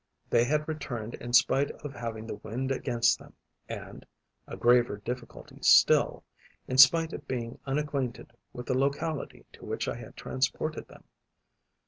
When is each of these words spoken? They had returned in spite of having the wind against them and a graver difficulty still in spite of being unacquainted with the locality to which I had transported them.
They 0.31 0.45
had 0.45 0.67
returned 0.67 1.13
in 1.13 1.31
spite 1.31 1.69
of 1.85 1.93
having 1.93 2.25
the 2.25 2.37
wind 2.37 2.71
against 2.71 3.19
them 3.19 3.35
and 3.69 4.03
a 4.47 4.57
graver 4.57 4.97
difficulty 4.97 5.59
still 5.61 6.23
in 6.67 6.79
spite 6.79 7.13
of 7.13 7.27
being 7.27 7.59
unacquainted 7.67 8.31
with 8.51 8.65
the 8.65 8.73
locality 8.75 9.45
to 9.53 9.63
which 9.63 9.87
I 9.87 9.97
had 9.97 10.17
transported 10.17 10.87
them. 10.87 11.03